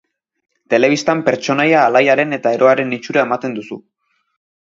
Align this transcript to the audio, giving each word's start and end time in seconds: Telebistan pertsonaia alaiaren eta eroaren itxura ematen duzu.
Telebistan 0.73 1.19
pertsonaia 1.27 1.83
alaiaren 1.89 2.37
eta 2.39 2.55
eroaren 2.59 2.97
itxura 2.99 3.25
ematen 3.27 3.57
duzu. 3.59 3.79